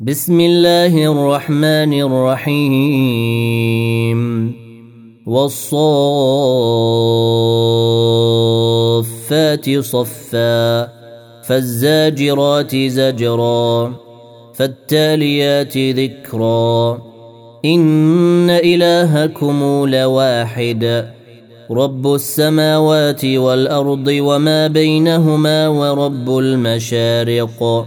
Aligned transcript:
بسم 0.00 0.40
الله 0.40 1.12
الرحمن 1.12 2.00
الرحيم. 2.02 2.52
والصافات 5.26 5.78
صفا 9.78 10.88
فالزاجرات 11.42 12.76
زجرا 12.76 13.92
فالتاليات 14.54 15.78
ذكرا. 15.78 16.98
إن 17.64 18.50
إلهكم 18.50 19.86
لواحد 19.88 21.08
رب 21.70 22.14
السماوات 22.14 23.24
والأرض 23.24 24.06
وما 24.08 24.66
بينهما 24.66 25.68
ورب 25.68 26.38
المشارق. 26.38 27.86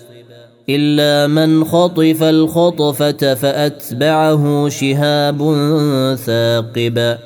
إلا 0.69 1.27
من 1.27 1.63
خطف 1.63 2.23
الخطفة 2.23 3.33
فأتبعه 3.33 4.69
شهاب 4.69 5.55
ثاقب. 6.15 7.17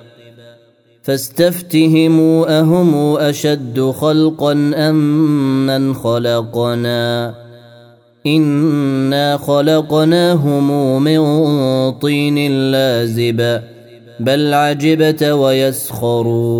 فاستفتهموا 1.03 2.59
أهم 2.59 3.17
أشد 3.17 3.79
خلقا 3.79 4.51
أم 4.75 4.95
من 5.65 5.93
خلقنا؟ 5.93 7.35
إنا 8.27 9.37
خلقناهم 9.37 11.03
من 11.03 11.19
طين 11.91 12.71
لازب 12.71 13.61
بل 14.19 14.53
عجبت 14.53 15.23
ويسخرون. 15.23 16.55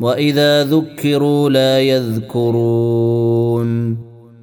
وإذا 0.00 0.64
ذكروا 0.64 1.50
لا 1.50 1.80
يذكرون. 1.80 3.66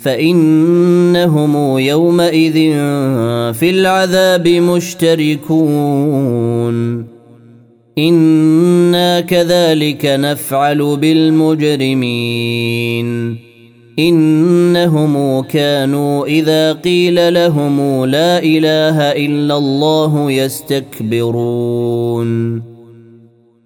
فإنهم 0.00 1.78
يومئذ 1.78 2.54
في 3.52 3.70
العذاب 3.70 4.48
مشتركون. 4.48 5.76
إنا 7.98 9.20
كذلك 9.20 10.04
نفعل 10.04 10.96
بالمجرمين. 10.96 12.00
إنهم 13.98 15.40
كانوا 15.40 16.26
إذا 16.26 16.72
قيل 16.72 17.34
لهم 17.34 18.04
لا 18.04 18.38
إله 18.42 18.98
إلا 19.00 19.56
الله 19.56 20.30
يستكبرون. 20.32 21.50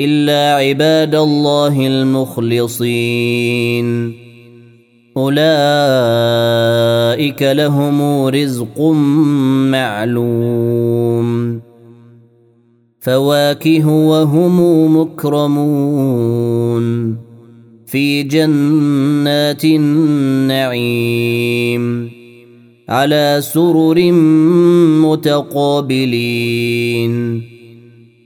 إلا 0.00 0.54
عباد 0.54 1.14
الله 1.14 1.86
المخلصين. 1.86 4.12
أولئك 5.16 5.42
لهم 7.42 8.26
رزق 8.26 8.80
معلوم. 9.70 11.60
فواكه 13.00 13.88
وهم 13.88 14.96
مكرمون. 15.00 16.84
في 17.86 18.22
جنات 18.22 19.64
النعيم. 19.64 21.04
على 22.88 23.38
سرر 23.42 24.12
متقابلين. 25.02 27.53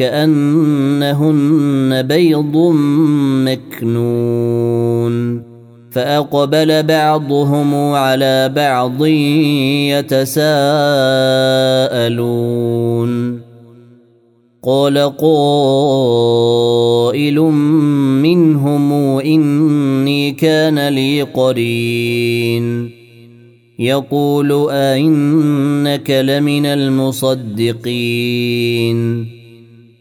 عين 0.00 0.06
كأنهن 0.96 2.02
بيض 2.02 2.56
مكنون. 3.46 5.42
فأقبل 5.90 6.82
بعضهم 6.82 7.74
على 7.74 8.52
بعض 8.56 9.06
يتساءلون. 9.06 10.56
قال 14.64 14.98
قائل 14.98 15.14
منهم 18.22 18.92
إني 19.18 20.32
كان 20.32 20.88
لي 20.88 21.22
قرين. 21.22 22.90
يقول 23.78 24.70
أئنك 24.70 26.10
لمن 26.10 26.66
المصدقين. 26.66 29.35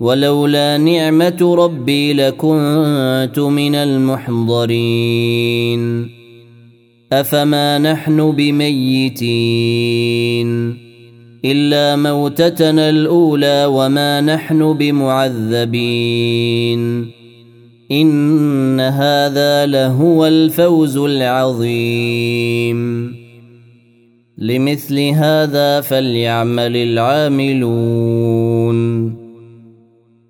ولولا 0.00 0.76
نعمة 0.76 1.54
ربي 1.58 2.12
لكنت 2.12 3.38
من 3.38 3.74
المحضرين. 3.74 5.28
أفما 7.12 7.78
نحن 7.78 8.32
بميتين؟ 8.32 9.28
إلا 11.44 11.96
موتتنا 11.96 12.90
الأولى 12.90 13.66
وما 13.66 14.20
نحن 14.20 14.72
بمعذبين. 14.72 15.68
إن 17.92 18.80
هذا 18.80 19.66
لهو 19.66 20.26
الفوز 20.26 20.96
العظيم. 20.96 22.78
لمثل 24.38 25.00
هذا 25.00 25.80
فليعمل 25.80 26.76
العاملون. 26.76 28.48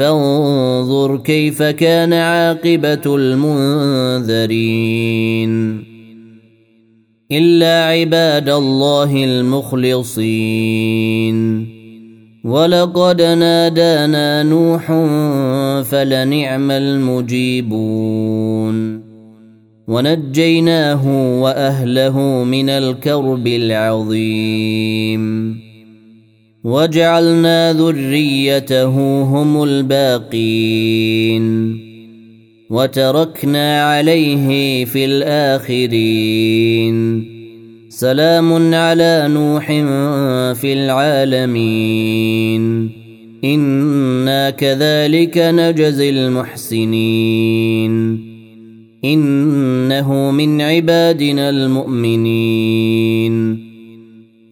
فانظر 0.00 1.16
كيف 1.16 1.62
كان 1.62 2.12
عاقبة 2.12 3.16
المنذرين. 3.16 4.30
إلا 7.32 7.84
عباد 7.84 8.48
الله 8.48 9.24
المخلصين. 9.24 10.30
ولقد 12.44 13.22
نادانا 13.22 14.42
نوح 14.42 14.86
فلنعم 15.82 16.70
المجيبون. 16.70 17.90
ونجيناه 19.88 21.32
وأهله 21.42 22.44
من 22.44 22.70
الكرب 22.70 23.46
العظيم. 23.46 25.20
وجعلنا 26.64 27.72
ذريته 27.72 29.22
هم 29.22 29.62
الباقين 29.62 31.44
وتركنا 32.70 33.82
عليه 33.82 34.84
في 34.84 35.04
الآخرين 35.04 36.40
سلام 37.88 38.74
على 38.74 39.28
نوح 39.30 39.66
في 40.60 40.72
العالمين 40.72 42.60
إنا 43.44 44.50
كذلك 44.50 45.38
نجزي 45.38 46.10
المحسنين 46.10 47.50
إنه 49.04 50.30
من 50.30 50.60
عبادنا 50.60 51.50
المؤمنين 51.50 52.90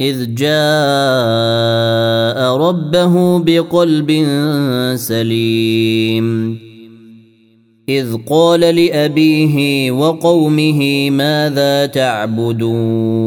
إذ 0.00 0.34
جاء 0.34 0.56
ربه 2.56 3.38
بقلب 3.38 4.26
سليم. 4.94 6.58
إذ 7.88 8.16
قال 8.30 8.60
لأبيه 8.60 9.90
وقومه 9.90 11.10
ماذا 11.10 11.86
تعبدون؟ 11.86 13.26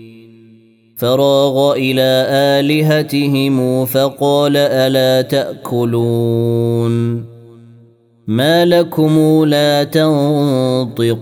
فراغ 1.01 1.73
إلى 1.73 2.25
آلهتهم 2.29 3.85
فقال 3.85 4.57
ألا 4.57 5.21
تأكلون 5.21 7.23
ما 8.27 8.65
لكم 8.65 9.45
لا 9.45 9.83
تنطقون 9.83 11.21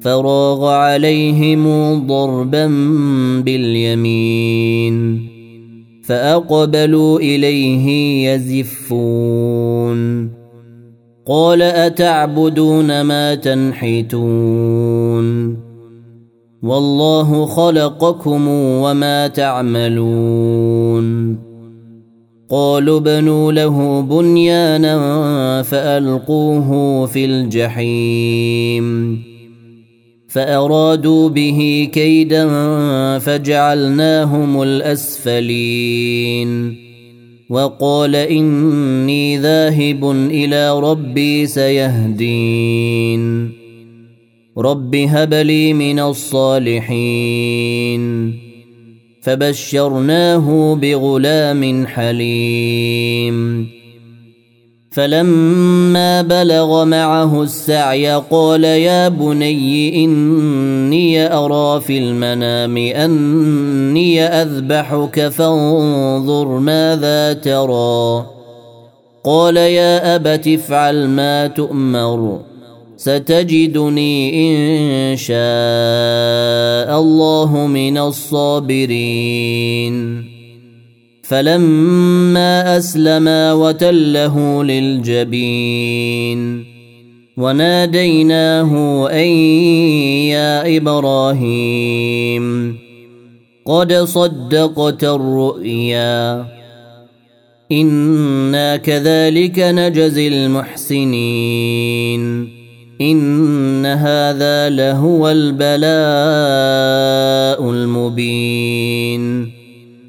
فراغ 0.00 0.66
عليهم 0.66 1.94
ضربا 2.06 2.66
باليمين 3.44 5.26
فأقبلوا 6.04 7.18
إليه 7.18 7.86
يزفون 8.30 10.30
قال 11.26 11.62
أتعبدون 11.62 13.00
ما 13.00 13.34
تنحتون 13.34 14.84
والله 16.64 17.46
خلقكم 17.46 18.48
وما 18.48 19.28
تعملون. 19.28 21.04
قالوا 22.50 23.00
بنوا 23.00 23.52
له 23.52 24.00
بنيانا 24.00 25.62
فألقوه 25.62 27.06
في 27.06 27.24
الجحيم. 27.24 29.18
فأرادوا 30.28 31.28
به 31.28 31.88
كيدا 31.92 32.48
فجعلناهم 33.18 34.62
الأسفلين. 34.62 36.76
وقال 37.50 38.16
إني 38.16 39.38
ذاهب 39.38 40.10
إلى 40.10 40.80
ربي 40.80 41.46
سيهدين. 41.46 43.63
رب 44.58 44.94
هب 44.94 45.34
لي 45.34 45.72
من 45.72 46.00
الصالحين 46.00 47.54
فبشرناه 49.22 50.74
بغلام 50.74 51.86
حليم 51.86 53.68
فلما 54.90 56.22
بلغ 56.22 56.84
معه 56.84 57.42
السعي 57.42 58.14
قال 58.30 58.64
يا 58.64 59.08
بني 59.08 60.04
اني 60.04 61.34
ارى 61.36 61.80
في 61.80 61.98
المنام 61.98 62.76
اني 62.76 64.22
اذبحك 64.22 65.28
فانظر 65.28 66.48
ماذا 66.58 67.32
ترى 67.32 68.26
قال 69.24 69.56
يا 69.56 70.16
ابت 70.16 70.48
افعل 70.48 71.08
ما 71.08 71.46
تؤمر 71.46 72.53
ستجدني 73.04 74.16
إن 74.48 75.16
شاء 75.16 76.88
الله 77.00 77.66
من 77.66 77.98
الصابرين. 77.98 79.94
فلما 81.22 82.76
اسلما 82.76 83.52
وتله 83.52 84.64
للجبين. 84.64 86.64
وناديناه 87.36 88.72
أن 89.10 89.28
يا 90.32 90.76
إبراهيم 90.76 92.76
قد 93.66 93.92
صدقت 93.92 95.04
الرؤيا. 95.04 96.44
إنا 97.72 98.76
كذلك 98.76 99.58
نجزي 99.58 100.28
المحسنين. 100.28 102.53
ان 103.00 103.86
هذا 103.86 104.70
لهو 104.70 105.30
البلاء 105.30 105.80
المبين 107.70 109.50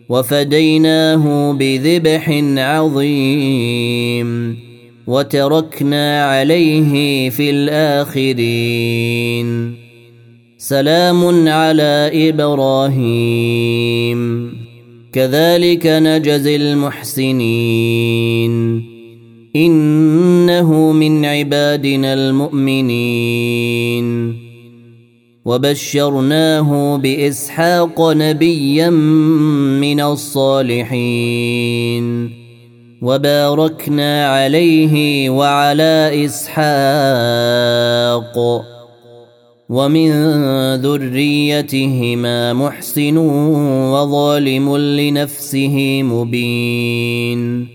وفديناه 0.10 1.52
بذبح 1.52 2.42
عظيم 2.58 4.58
وتركنا 5.08 6.26
عليه 6.26 7.30
في 7.30 7.50
الاخرين 7.50 8.56
سلام 10.58 11.48
على 11.50 12.12
إبراهيم 12.30 14.16
كذلك 15.14 15.88
نجزي 15.88 16.56
المحسنين 16.56 18.16
إنه 19.56 20.92
من 20.92 21.26
عبادنا 21.26 22.14
المؤمنين. 22.14 24.06
وبشرناه 25.46 26.98
بإسحاق 26.98 28.12
نبيا 28.12 28.90
من 29.80 30.02
الصالحين. 30.02 30.86
وباركنا 33.02 34.28
عليه 34.28 35.30
وعلى 35.30 36.26
إسحاق. 36.26 36.56
ومن 39.70 40.12
ذريتهما 40.76 42.54
محسن 42.54 43.18
وظالم 43.92 44.78
لنفسه 44.78 46.04
مبين. 46.04 47.75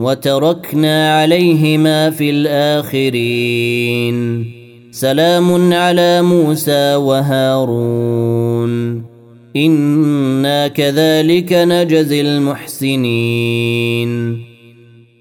وتركنا 0.00 1.18
عليهما 1.18 2.10
في 2.10 2.30
الآخرين. 2.30 4.16
سلام 4.90 5.72
على 5.72 6.22
موسى 6.22 6.94
وهارون. 6.94 9.02
إنا 9.56 10.68
كذلك 10.68 11.52
نجزي 11.52 12.20
المحسنين. 12.20 14.10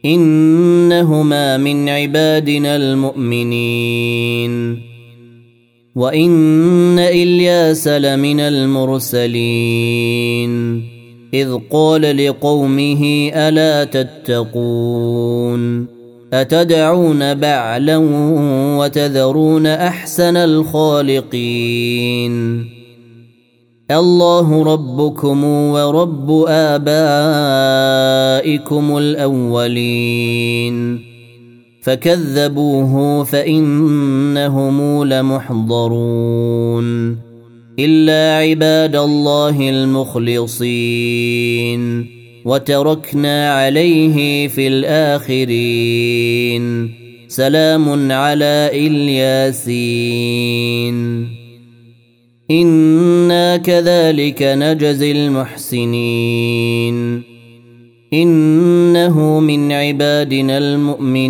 إنهما 0.05 1.57
من 1.57 1.89
عبادنا 1.89 2.75
المؤمنين. 2.75 4.81
وإن 5.95 6.99
إلياس 6.99 7.87
لمن 7.87 8.39
المرسلين. 8.39 9.39
إذ 11.33 11.57
قال 11.71 12.27
لقومه 12.27 13.31
ألا 13.33 13.83
تتقون؟ 13.83 15.87
أتدعون 16.33 17.33
بعلا 17.33 17.97
وتذرون 18.77 19.67
أحسن 19.67 20.37
الخالقين؟ 20.37 22.33
الله 23.91 24.73
ربكم 24.73 25.43
ورب 25.43 26.45
آبائكم 26.47 26.87
الأولين. 28.97 30.99
فكذبوه 31.81 33.23
فإنهم 33.23 35.03
لمحضرون. 35.03 36.89
إلا 37.79 38.37
عباد 38.37 38.95
الله 38.95 39.69
المخلصين 39.69 40.89
وتركنا 42.45 43.53
عليه 43.53 44.47
في 44.47 44.67
الآخرين. 44.67 46.65
سلام 47.27 48.11
على 48.11 48.69
إلياسين. 48.73 49.69
إنا 52.51 53.57
كذلك 53.57 54.43
نجزي 54.43 55.11
المحسنين. 55.11 56.95
إنه 58.13 59.39
من 59.39 59.71
عبادنا 59.71 60.57
المؤمنين. 60.57 61.29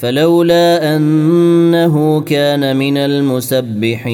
فلولا 0.00 0.96
أنه 0.96 2.20
كان 2.20 2.76
من 2.76 2.96
المسبحين. 2.96 4.10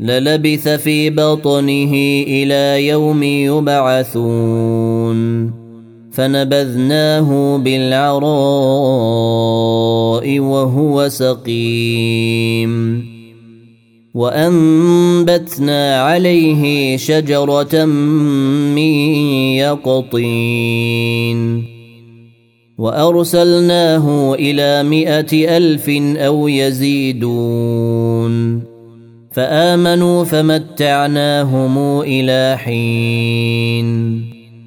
للبث 0.00 0.68
في 0.68 1.10
بطنه 1.10 1.92
إلى 2.26 2.86
يوم 2.86 3.22
يبعثون. 3.22 4.72
فنبذناه 6.12 7.58
بالعراء 7.58 8.22
وهو 10.38 11.08
سقيم. 11.08 13.02
وأنبتنا 14.14 16.02
عليه 16.02 16.96
شجرة 16.96 17.84
من 18.74 18.92
يقطين. 19.56 21.71
وأرسلناه 22.82 24.34
إلى 24.34 24.82
مائه 24.82 25.56
ألف 25.56 25.90
أو 26.18 26.48
يزيدون. 26.48 28.32
فآمنوا 29.32 30.24
فمتعناهم 30.24 32.00
إلى 32.00 32.56
حين. 32.58 34.22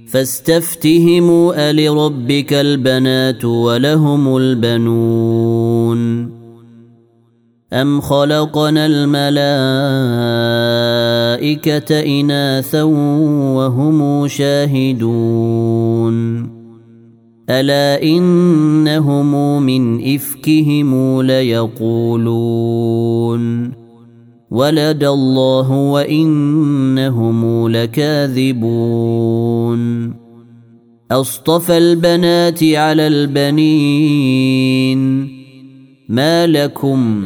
فاستفتهموا 0.08 1.70
ألربك 1.70 2.54
البنات 2.54 3.46
ولهم 3.46 4.38
البنون. 4.38 6.32
أم 7.74 8.02
خلقنا 8.02 8.86
الملائكة 8.86 9.80
إناثا 12.20 12.84
وهم 13.54 14.28
شاهدون. 14.28 16.16
ألا 17.50 18.04
إنهم 18.04 19.62
من 19.64 20.14
إفكهم 20.16 21.22
ليقولون 21.22 22.66
ولد 24.52 25.04
الله 25.04 25.72
وإنهم 25.72 27.68
لكاذبون 27.70 28.96
أصطفى 31.12 31.78
البنات 31.78 32.64
على 32.64 33.08
البنين 33.08 35.00
ما 36.10 36.48
لكم 36.48 37.26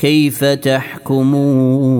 كيف 0.00 0.44
تحكمون 0.44 1.90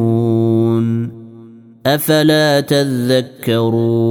أفلا 1.87 2.61
تذكرون 2.61 4.11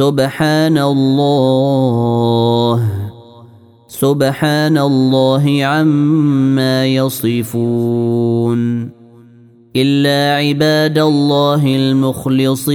سبحان 0.00 0.78
الله 0.78 2.80
سبحان 3.88 4.78
الله 4.78 5.64
عما 5.64 6.86
يصفون. 6.86 8.90
إلا 9.76 10.36
عباد 10.36 10.98
الله 10.98 11.76
المخلصين. 11.76 12.72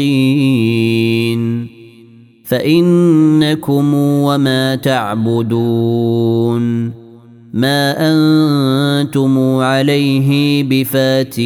فإنكم 2.46 3.94
وما 3.94 4.76
تعبدون. 4.76 6.62
ما 7.54 7.96
أنتم 8.00 9.58
عليه 9.58 10.64
بفاتنين. 10.64 11.46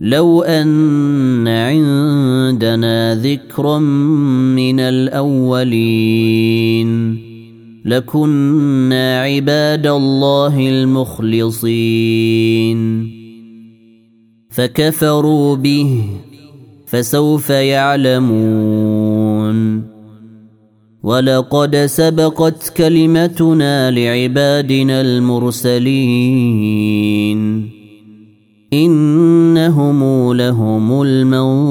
لو 0.00 0.42
أن 0.42 1.48
عندنا 1.48 3.14
ذكرا 3.14 3.78
من 3.78 4.80
الأولين 4.80 6.36
لكنا 7.84 9.20
عباد 9.20 9.86
الله 9.86 10.68
المخلصين. 10.68 11.96
فكفروا 14.50 15.56
به 15.56 16.04
فسوف 16.86 17.50
يعلمون. 17.50 19.06
ولقد 21.02 21.76
سبقت 21.76 22.72
كلمتنا 22.76 23.90
لعبادنا 23.90 25.00
المرسلين. 25.00 25.76
إنهم 28.72 30.32
لهم 30.32 31.02
المنصورون. 31.02 31.66